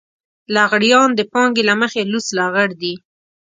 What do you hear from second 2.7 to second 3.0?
دي.